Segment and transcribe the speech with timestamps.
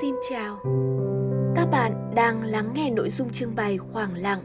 [0.00, 0.58] Xin chào.
[1.56, 4.40] Các bạn đang lắng nghe nội dung trưng bày Khoảng lặng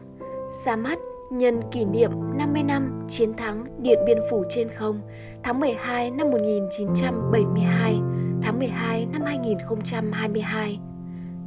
[0.64, 0.98] ra mắt
[1.30, 5.00] nhân kỷ niệm 50 năm chiến thắng Điện Biên Phủ trên không
[5.42, 7.94] tháng 12 năm 1972,
[8.42, 10.78] tháng 12 năm 2022.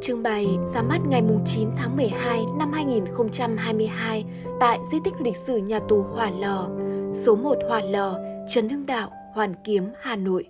[0.03, 4.25] Trưng bày ra mắt ngày 9 tháng 12 năm 2022
[4.61, 6.69] tại Di tích lịch sử Nhà tù Hòa Lò,
[7.13, 10.49] số 1 Hòa Lò, Trần Hưng Đạo, Hoàn Kiếm, Hà Nội.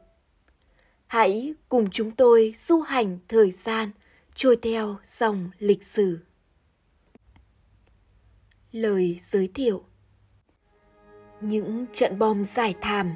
[1.07, 3.91] Hãy cùng chúng tôi du hành thời gian,
[4.35, 6.19] trôi theo dòng lịch sử.
[8.73, 9.83] Lời giới thiệu
[11.41, 13.11] Những trận bom giải thảm,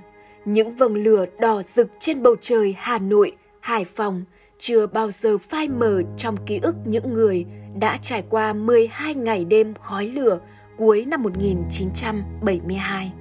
[0.45, 4.25] những vầng lửa đỏ rực trên bầu trời Hà Nội, Hải Phòng
[4.59, 7.47] chưa bao giờ phai mờ trong ký ức những người
[7.81, 10.41] đã trải qua 12 ngày đêm khói lửa
[10.77, 13.13] cuối năm 1972.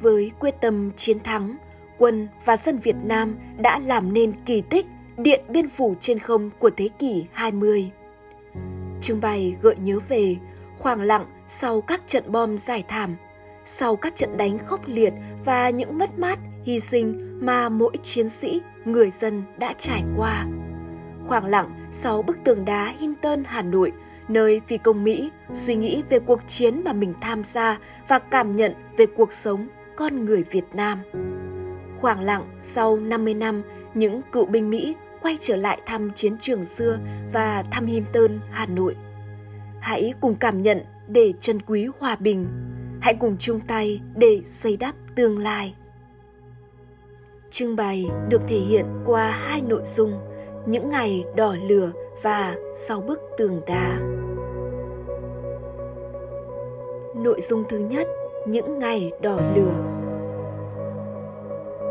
[0.00, 1.56] Với quyết tâm chiến thắng,
[1.98, 6.50] quân và dân Việt Nam đã làm nên kỳ tích Điện Biên Phủ trên không
[6.58, 7.90] của thế kỷ 20.
[9.02, 10.36] Trưng bày gợi nhớ về
[10.78, 13.16] khoảng lặng sau các trận bom giải thảm,
[13.64, 15.12] sau các trận đánh khốc liệt
[15.44, 20.46] và những mất mát, hy sinh mà mỗi chiến sĩ, người dân đã trải qua.
[21.26, 23.92] Khoảng lặng sau bức tường đá Hinton, Hà Nội,
[24.28, 28.56] nơi phi công Mỹ suy nghĩ về cuộc chiến mà mình tham gia và cảm
[28.56, 30.98] nhận về cuộc sống con người Việt Nam.
[31.98, 33.62] Khoảng lặng sau 50 năm,
[33.94, 36.98] những cựu binh Mỹ quay trở lại thăm chiến trường xưa
[37.32, 38.96] và thăm Hinton, Hà Nội.
[39.86, 42.46] Hãy cùng cảm nhận để trân quý hòa bình.
[43.00, 45.74] Hãy cùng chung tay để xây đắp tương lai.
[47.50, 50.12] Trưng bày được thể hiện qua hai nội dung,
[50.66, 53.98] những ngày đỏ lửa và sau bức tường đá.
[57.16, 58.08] Nội dung thứ nhất,
[58.46, 59.74] những ngày đỏ lửa.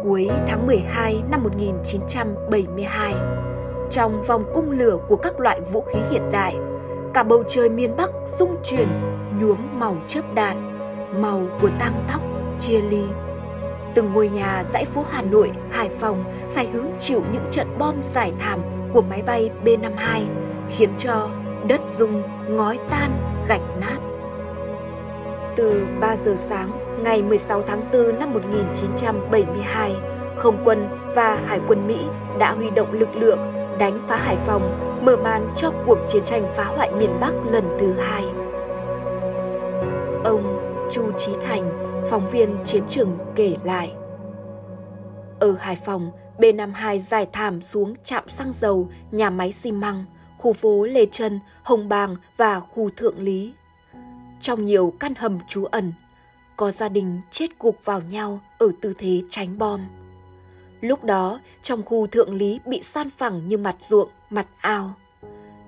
[0.04, 3.16] Cuối tháng 12 năm 1972,
[3.92, 6.56] trong vòng cung lửa của các loại vũ khí hiện đại,
[7.16, 8.88] cả bầu trời miền Bắc rung chuyển
[9.40, 10.80] nhuốm màu chớp đạn,
[11.22, 12.22] màu của tang tóc
[12.60, 13.04] chia ly.
[13.96, 17.96] Từng ngôi nhà dãy phố Hà Nội, Hải Phòng phải hứng chịu những trận bom
[18.04, 18.60] giải thảm
[18.94, 20.22] của máy bay B-52
[20.70, 21.30] khiến cho
[21.68, 23.12] đất rung, ngói tan,
[23.48, 23.98] gạch nát.
[25.56, 26.72] Từ 3 giờ sáng
[27.04, 29.96] ngày 16 tháng 4 năm 1972,
[30.38, 32.00] Không quân và Hải quân Mỹ
[32.40, 33.40] đã huy động lực lượng
[33.80, 37.78] đánh phá Hải Phòng, mở màn cho cuộc chiến tranh phá hoại miền Bắc lần
[37.80, 38.24] thứ hai.
[40.24, 40.60] Ông
[40.92, 41.72] Chu Trí Thành,
[42.10, 43.94] phóng viên chiến trường kể lại.
[45.40, 50.06] Ở Hải Phòng, B52 dài thảm xuống trạm xăng dầu, nhà máy xi măng,
[50.38, 53.54] khu phố Lê Trân, Hồng Bàng và khu Thượng Lý.
[54.42, 55.94] Trong nhiều căn hầm trú ẩn,
[56.56, 59.82] có gia đình chết gục vào nhau ở tư thế tránh bom.
[60.82, 64.94] Lúc đó, trong khu Thượng Lý bị san phẳng như mặt ruộng, mặt ao.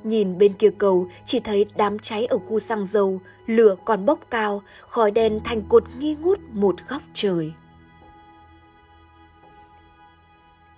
[0.04, 4.20] Nhìn bên kia cầu chỉ thấy đám cháy ở khu xăng dầu, lửa còn bốc
[4.30, 7.54] cao, khói đen thành cột nghi ngút một góc trời.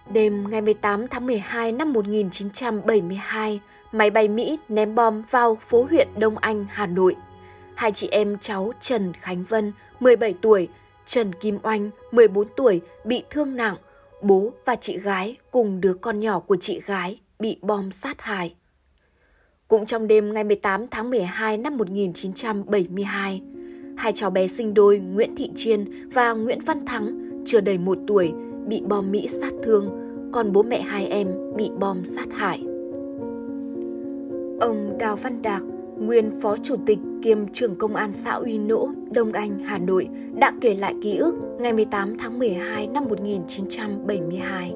[0.09, 3.59] Đêm ngày 18 tháng 12 năm 1972,
[3.91, 7.16] máy bay Mỹ ném bom vào phố huyện Đông Anh, Hà Nội.
[7.75, 10.68] Hai chị em cháu Trần Khánh Vân, 17 tuổi,
[11.06, 13.75] Trần Kim Oanh, 14 tuổi, bị thương nặng.
[14.22, 18.56] Bố và chị gái cùng đứa con nhỏ của chị gái bị bom sát hại.
[19.68, 23.41] Cũng trong đêm ngày 18 tháng 12 năm 1972,
[23.97, 27.97] hai cháu bé sinh đôi Nguyễn Thị Chiên và Nguyễn Văn Thắng chưa đầy một
[28.07, 28.31] tuổi
[28.68, 29.90] bị bom Mỹ sát thương,
[30.34, 32.59] còn bố mẹ hai em bị bom sát hại.
[34.62, 35.62] Ông Đào Văn Đạc,
[36.00, 40.10] nguyên phó chủ tịch kiêm trưởng công an xã Uy Nỗ, Đông Anh, Hà Nội
[40.40, 44.76] đã kể lại ký ức ngày 18 tháng 12 năm 1972.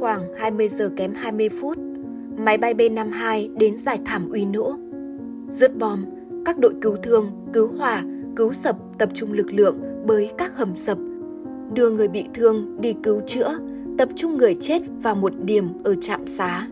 [0.00, 1.78] Khoảng 20 giờ kém 20 phút,
[2.36, 4.76] máy bay B-52 đến giải thảm Uy Nỗ.
[5.50, 6.04] Dứt bom,
[6.44, 8.04] các đội cứu thương, cứu hỏa,
[8.36, 9.76] cứu sập tập trung lực lượng
[10.06, 10.98] bới các hầm sập,
[11.72, 13.58] đưa người bị thương đi cứu chữa,
[13.98, 16.66] tập trung người chết vào một điểm ở trạm xá.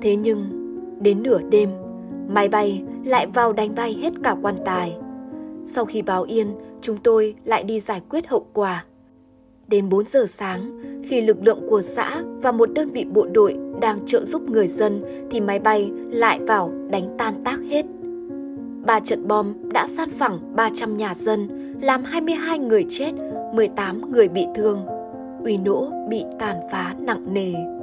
[0.00, 0.46] Thế nhưng,
[1.00, 1.70] đến nửa đêm,
[2.28, 4.96] máy bay lại vào đánh bay hết cả quan tài.
[5.64, 6.48] Sau khi báo yên,
[6.82, 8.84] chúng tôi lại đi giải quyết hậu quả.
[9.68, 13.56] Đến 4 giờ sáng, khi lực lượng của xã và một đơn vị bộ đội
[13.80, 17.86] đang trợ giúp người dân thì máy bay lại vào đánh tan tác hết.
[18.86, 21.48] Ba trận bom đã san phẳng 300 nhà dân,
[21.82, 23.12] làm 22 người chết,
[23.54, 24.86] 18 người bị thương.
[25.44, 27.77] uy nỗ bị tàn phá nặng nề.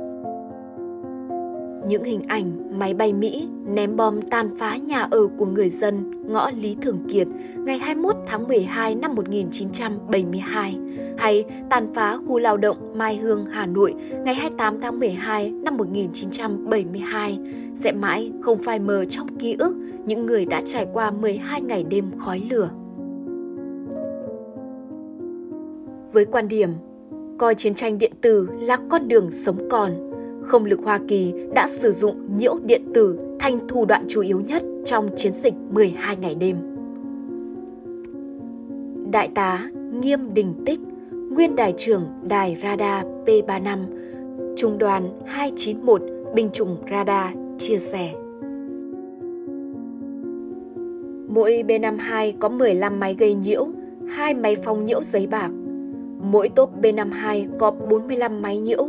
[1.88, 6.12] Những hình ảnh máy bay Mỹ ném bom tàn phá nhà ở của người dân
[6.28, 7.28] ngõ Lý Thường Kiệt
[7.58, 10.78] ngày 21 tháng 12 năm 1972
[11.18, 13.94] hay tàn phá khu lao động Mai Hương, Hà Nội
[14.26, 17.40] ngày 28 tháng 12 năm 1972
[17.74, 21.84] sẽ mãi không phai mờ trong ký ức những người đã trải qua 12 ngày
[21.84, 22.70] đêm khói lửa.
[26.14, 26.70] Với quan điểm
[27.38, 30.05] coi chiến tranh điện tử là con đường sống còn,
[30.46, 34.40] không lực Hoa Kỳ đã sử dụng nhiễu điện tử thành thủ đoạn chủ yếu
[34.40, 36.58] nhất trong chiến dịch 12 ngày đêm.
[39.12, 39.70] Đại tá
[40.02, 40.80] Nghiêm Đình Tích,
[41.12, 43.80] nguyên đại trưởng đài radar P35,
[44.58, 46.02] trung đoàn 291
[46.36, 48.14] binh chủng radar chia sẻ.
[51.28, 53.68] Mỗi B52 có 15 máy gây nhiễu,
[54.10, 55.52] hai máy phóng nhiễu giấy bạc.
[56.22, 58.88] Mỗi tốp B52 có 45 máy nhiễu,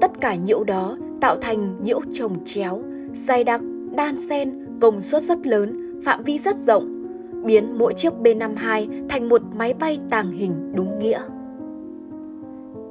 [0.00, 2.82] Tất cả nhiễu đó tạo thành nhiễu trồng chéo,
[3.12, 3.60] dày đặc,
[3.96, 7.06] đan xen, công suất rất lớn, phạm vi rất rộng,
[7.44, 11.22] biến mỗi chiếc B-52 thành một máy bay tàng hình đúng nghĩa.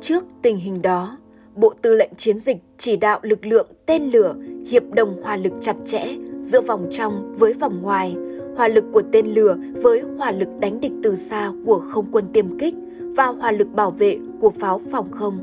[0.01, 1.17] Trước tình hình đó,
[1.55, 4.35] Bộ Tư lệnh Chiến dịch chỉ đạo lực lượng tên lửa
[4.67, 8.15] hiệp đồng hòa lực chặt chẽ giữa vòng trong với vòng ngoài,
[8.57, 12.25] hòa lực của tên lửa với hòa lực đánh địch từ xa của không quân
[12.33, 15.39] tiêm kích và hòa lực bảo vệ của pháo phòng không.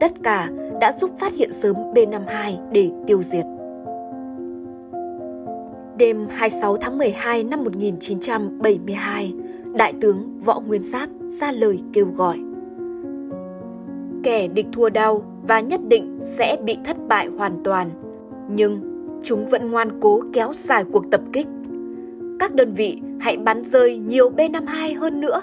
[0.00, 3.44] Tất cả đã giúp phát hiện sớm B52 để tiêu diệt.
[5.96, 9.34] Đêm 26 tháng 12 năm 1972,
[9.78, 11.08] Đại tướng Võ Nguyên Giáp
[11.40, 12.38] ra lời kêu gọi.
[14.22, 17.88] Kẻ địch thua đau và nhất định sẽ bị thất bại hoàn toàn,
[18.50, 18.80] nhưng
[19.22, 21.46] chúng vẫn ngoan cố kéo dài cuộc tập kích.
[22.40, 25.40] Các đơn vị hãy bắn rơi nhiều B-52 hơn nữa.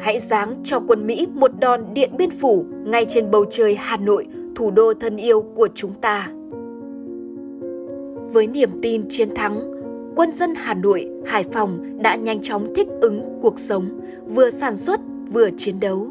[0.00, 3.96] Hãy giáng cho quân Mỹ một đòn điện biên phủ ngay trên bầu trời Hà
[3.96, 6.28] Nội thủ đô thân yêu của chúng ta.
[8.32, 9.60] Với niềm tin chiến thắng,
[10.16, 14.76] quân dân Hà Nội, Hải Phòng đã nhanh chóng thích ứng cuộc sống, vừa sản
[14.76, 15.00] xuất
[15.32, 16.06] vừa chiến đấu.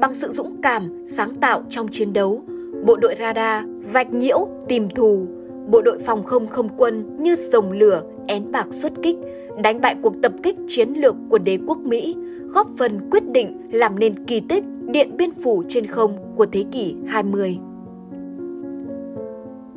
[0.00, 2.42] Bằng sự dũng cảm, sáng tạo trong chiến đấu,
[2.84, 5.26] bộ đội radar vạch nhiễu tìm thù,
[5.68, 9.16] bộ đội phòng không không quân như rồng lửa én bạc xuất kích,
[9.62, 12.16] đánh bại cuộc tập kích chiến lược của đế quốc Mỹ,
[12.48, 16.64] góp phần quyết định làm nên kỳ tích Điện Biên Phủ trên không của thế
[16.72, 17.58] kỷ 20.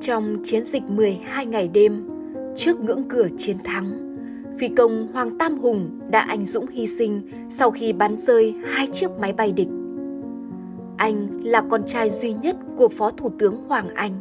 [0.06, 2.10] Trong chiến dịch 12 ngày đêm,
[2.58, 4.18] trước ngưỡng cửa chiến thắng,
[4.60, 8.88] phi công Hoàng Tam Hùng đã anh dũng hy sinh sau khi bắn rơi hai
[8.94, 9.68] chiếc máy bay địch.
[10.98, 14.12] Anh là con trai duy nhất của Phó Thủ tướng Hoàng Anh.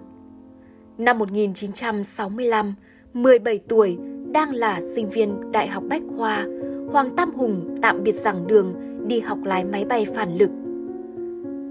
[0.99, 2.75] Năm 1965,
[3.15, 3.99] 17 tuổi,
[4.33, 6.47] đang là sinh viên Đại học Bách Khoa,
[6.93, 8.75] Hoàng Tam Hùng tạm biệt giảng đường
[9.07, 10.51] đi học lái máy bay phản lực.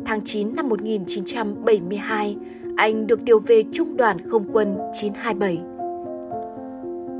[0.06, 2.38] Tháng 9 năm 1972,
[2.76, 5.62] anh được điều về Trung đoàn Không quân 927.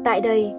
[0.06, 0.52] Tại đây,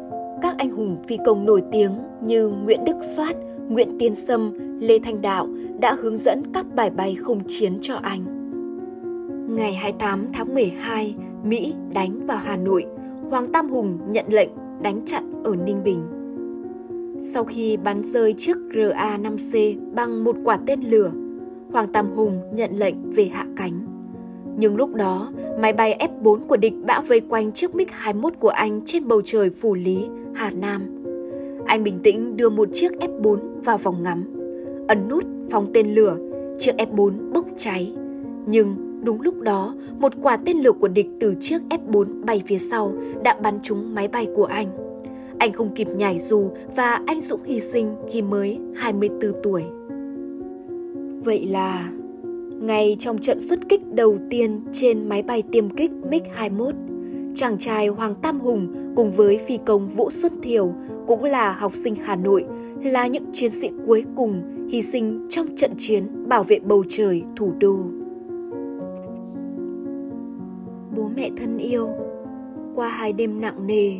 [0.42, 3.36] các anh hùng phi công nổi tiếng như Nguyễn Đức Soát,
[3.68, 5.48] Nguyễn Tiến Sâm, Lê Thanh Đạo
[5.80, 8.20] đã hướng dẫn các bài bay không chiến cho anh.
[9.56, 11.14] Ngày 28 tháng 12,
[11.44, 12.86] Mỹ đánh vào Hà Nội,
[13.30, 14.50] Hoàng Tam Hùng nhận lệnh
[14.82, 16.02] đánh chặn ở Ninh Bình.
[17.20, 21.10] Sau khi bắn rơi chiếc RA-5C bằng một quả tên lửa,
[21.72, 23.93] Hoàng Tam Hùng nhận lệnh về hạ cánh.
[24.56, 28.80] Nhưng lúc đó, máy bay F-4 của địch bão vây quanh chiếc MiG-21 của anh
[28.86, 30.82] trên bầu trời phủ lý, Hà Nam.
[31.66, 34.24] Anh bình tĩnh đưa một chiếc F-4 vào vòng ngắm,
[34.88, 36.16] ấn nút phóng tên lửa,
[36.58, 37.92] chiếc F-4 bốc cháy.
[38.46, 42.58] Nhưng đúng lúc đó, một quả tên lửa của địch từ chiếc F-4 bay phía
[42.58, 42.92] sau
[43.24, 44.68] đã bắn trúng máy bay của anh.
[45.38, 49.62] Anh không kịp nhảy dù và anh dũng hy sinh khi mới 24 tuổi.
[51.24, 51.90] Vậy là
[52.66, 56.72] ngay trong trận xuất kích đầu tiên trên máy bay tiêm kích MiG-21,
[57.34, 60.74] chàng trai Hoàng Tam Hùng cùng với phi công Vũ Xuân Thiều
[61.06, 62.44] cũng là học sinh Hà Nội,
[62.82, 67.22] là những chiến sĩ cuối cùng hy sinh trong trận chiến bảo vệ bầu trời
[67.36, 67.76] thủ đô.
[70.96, 71.88] Bố mẹ thân yêu,
[72.74, 73.90] qua hai đêm nặng nề,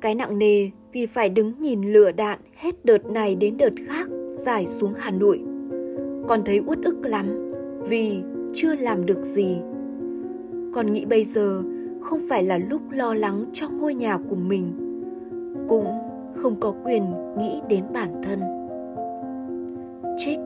[0.00, 4.08] cái nặng nề vì phải đứng nhìn lửa đạn hết đợt này đến đợt khác
[4.32, 5.40] giải xuống Hà Nội.
[6.28, 7.49] Con thấy uất ức lắm
[7.88, 8.22] vì
[8.54, 9.58] chưa làm được gì
[10.74, 11.62] con nghĩ bây giờ
[12.00, 14.72] không phải là lúc lo lắng cho ngôi nhà của mình
[15.68, 15.86] cũng
[16.36, 17.04] không có quyền
[17.38, 18.40] nghĩ đến bản thân
[20.18, 20.38] trích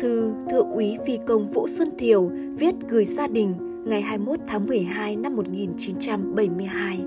[0.00, 3.54] thư thượng úy phi công Vũ Xuân Thiều viết gửi gia đình
[3.84, 7.04] ngày 21 tháng 12 năm 1972.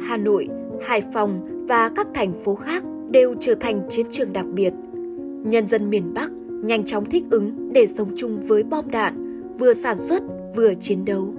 [0.00, 0.48] Hà Nội,
[0.86, 4.72] Hải Phòng và các thành phố khác đều trở thành chiến trường đặc biệt.
[5.44, 6.30] Nhân dân miền Bắc
[6.62, 10.22] nhanh chóng thích ứng để sống chung với bom đạn, vừa sản xuất
[10.56, 11.34] vừa chiến đấu.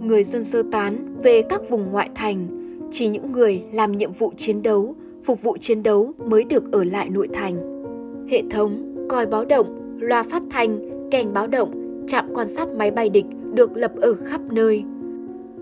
[0.00, 2.46] Người dân sơ tán về các vùng ngoại thành,
[2.92, 6.84] chỉ những người làm nhiệm vụ chiến đấu, phục vụ chiến đấu mới được ở
[6.84, 7.84] lại nội thành.
[8.30, 10.78] Hệ thống, còi báo động, loa phát thanh,
[11.10, 14.84] kèn báo động, trạm quan sát máy bay địch được lập ở khắp nơi.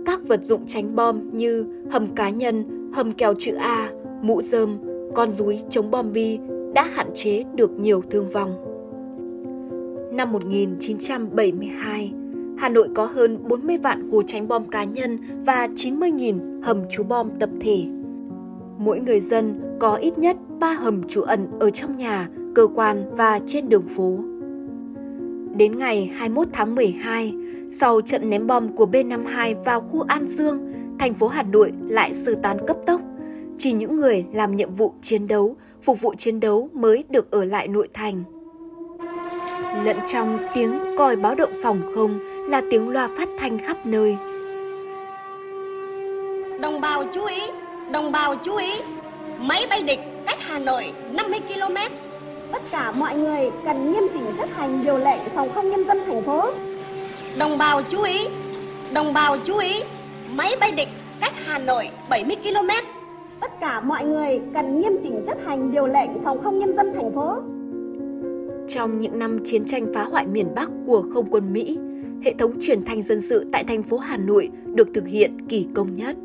[0.07, 4.79] Các vật dụng tránh bom như hầm cá nhân, hầm kèo chữ A, mũ rơm,
[5.15, 6.39] con rúi chống bom bi
[6.75, 8.55] đã hạn chế được nhiều thương vong.
[10.13, 12.13] Năm 1972,
[12.59, 17.03] Hà Nội có hơn 40 vạn hồ tránh bom cá nhân và 90.000 hầm trú
[17.03, 17.85] bom tập thể.
[18.79, 23.05] Mỗi người dân có ít nhất 3 hầm trú ẩn ở trong nhà, cơ quan
[23.17, 24.19] và trên đường phố.
[25.57, 27.35] Đến ngày 21 tháng 12,
[27.73, 32.15] sau trận ném bom của B-52 vào khu An Dương, thành phố Hà Nội lại
[32.15, 33.01] sơ tán cấp tốc.
[33.59, 37.45] Chỉ những người làm nhiệm vụ chiến đấu, phục vụ chiến đấu mới được ở
[37.45, 38.25] lại nội thành.
[39.85, 44.17] Lẫn trong tiếng còi báo động phòng không là tiếng loa phát thanh khắp nơi.
[46.61, 47.41] Đồng bào chú ý,
[47.91, 48.73] đồng bào chú ý,
[49.39, 51.77] máy bay địch cách Hà Nội 50 km.
[52.53, 55.99] Tất cả mọi người cần nghiêm chỉnh chấp hành điều lệnh phòng không nhân dân
[56.07, 56.51] thành phố.
[57.39, 58.27] Đồng bào chú ý,
[58.93, 59.83] đồng bào chú ý,
[60.31, 60.89] máy bay địch
[61.21, 62.94] cách Hà Nội 70 km.
[63.55, 66.93] Tất cả mọi người cần nghiêm chỉnh chấp hành điều lệnh phòng không nhân dân
[66.95, 67.37] thành phố.
[68.69, 71.79] Trong những năm chiến tranh phá hoại miền Bắc của không quân Mỹ,
[72.25, 75.67] hệ thống truyền thanh dân sự tại thành phố Hà Nội được thực hiện kỳ
[75.75, 76.17] công nhất.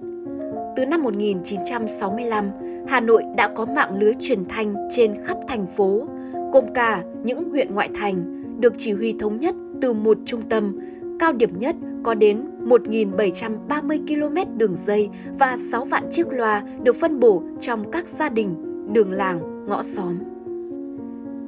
[0.76, 2.50] Từ năm 1965,
[2.88, 6.08] Hà Nội đã có mạng lưới truyền thanh trên khắp thành phố,
[6.54, 10.80] gồm cả những huyện ngoại thành, được chỉ huy thống nhất từ một trung tâm,
[11.20, 16.96] cao điểm nhất có đến 1.730 km đường dây và 6 vạn chiếc loa được
[16.96, 18.56] phân bổ trong các gia đình,
[18.94, 20.16] đường làng, ngõ xóm.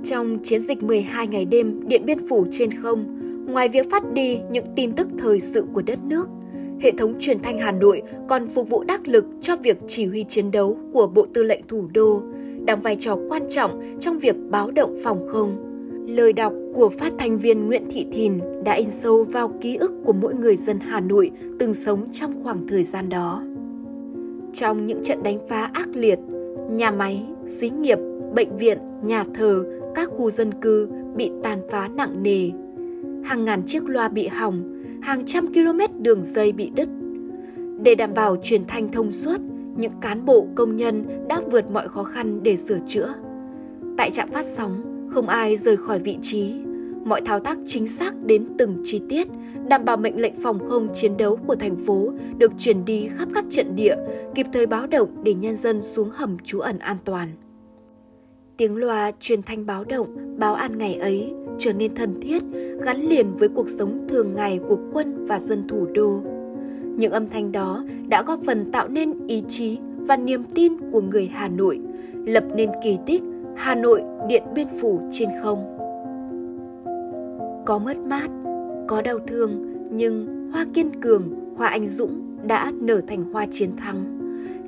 [0.03, 3.05] Trong chiến dịch 12 ngày đêm Điện Biên Phủ trên không,
[3.53, 6.27] ngoài việc phát đi những tin tức thời sự của đất nước,
[6.81, 10.23] hệ thống truyền thanh Hà Nội còn phục vụ đắc lực cho việc chỉ huy
[10.23, 12.21] chiến đấu của Bộ Tư lệnh Thủ đô,
[12.65, 15.70] đóng vai trò quan trọng trong việc báo động phòng không.
[16.07, 19.93] Lời đọc của phát thanh viên Nguyễn Thị Thìn đã in sâu vào ký ức
[20.05, 23.43] của mỗi người dân Hà Nội từng sống trong khoảng thời gian đó.
[24.53, 26.19] Trong những trận đánh phá ác liệt,
[26.69, 27.97] nhà máy, xí nghiệp,
[28.33, 29.65] bệnh viện, nhà thờ,
[29.95, 32.49] các khu dân cư bị tàn phá nặng nề.
[33.23, 36.89] Hàng ngàn chiếc loa bị hỏng, hàng trăm km đường dây bị đứt.
[37.83, 39.37] Để đảm bảo truyền thanh thông suốt,
[39.77, 43.13] những cán bộ công nhân đã vượt mọi khó khăn để sửa chữa.
[43.97, 46.53] Tại trạm phát sóng, không ai rời khỏi vị trí.
[47.05, 49.27] Mọi thao tác chính xác đến từng chi tiết,
[49.67, 53.29] đảm bảo mệnh lệnh phòng không chiến đấu của thành phố được truyền đi khắp
[53.33, 53.95] các trận địa,
[54.35, 57.29] kịp thời báo động để nhân dân xuống hầm trú ẩn an toàn.
[58.57, 62.43] Tiếng loa truyền thanh báo động, báo an ngày ấy trở nên thân thiết,
[62.81, 66.21] gắn liền với cuộc sống thường ngày của quân và dân thủ đô.
[66.97, 71.01] Những âm thanh đó đã góp phần tạo nên ý chí và niềm tin của
[71.01, 71.79] người Hà Nội,
[72.25, 73.21] lập nên kỳ tích
[73.63, 75.77] Hà Nội Điện Biên Phủ trên không.
[77.65, 78.29] Có mất mát,
[78.87, 79.51] có đau thương,
[79.91, 84.17] nhưng hoa kiên cường, hoa anh dũng đã nở thành hoa chiến thắng.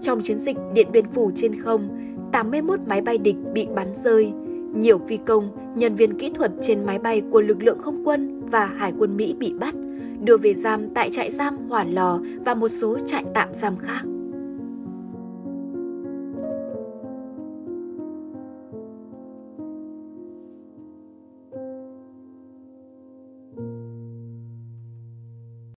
[0.02, 1.90] Trong chiến dịch Điện Biên Phủ trên không,
[2.32, 4.32] 81 máy bay địch bị bắn rơi.
[4.76, 8.42] Nhiều phi công, nhân viên kỹ thuật trên máy bay của lực lượng không quân
[8.50, 9.76] và hải quân Mỹ bị bắt,
[10.20, 14.04] đưa về giam tại trại giam Hỏa Lò và một số trại tạm giam khác.